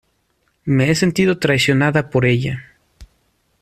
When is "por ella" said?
2.09-2.65